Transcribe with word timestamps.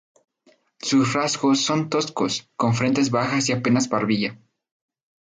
Sus 0.79 1.13
rasgos 1.13 1.61
son 1.61 1.87
toscos, 1.91 2.49
con 2.55 2.73
frentes 2.73 3.11
bajas 3.11 3.49
y 3.49 3.51
apenas 3.51 3.87
barbilla. 3.87 4.35